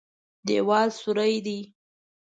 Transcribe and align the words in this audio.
دېوال 0.45 0.89
سوری 1.01 1.35
دی. 1.45 1.59